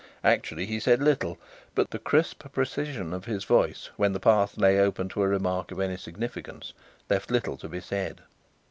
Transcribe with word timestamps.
Actually, 0.23 0.65
he 0.65 0.79
said 0.79 0.99
little, 0.99 1.37
but 1.75 1.91
the 1.91 1.99
crisp 1.99 2.43
precision 2.53 3.13
of 3.13 3.25
his 3.25 3.43
voice 3.43 3.91
when 3.97 4.13
the 4.13 4.19
path 4.19 4.57
lay 4.57 4.79
open 4.79 5.07
to 5.07 5.21
a 5.21 5.27
remark 5.27 5.69
of 5.69 5.79
any 5.79 5.95
significance 5.95 6.73
left 7.07 7.29
little 7.29 7.55
to 7.55 7.69
be 7.69 7.79
said. 7.79 8.21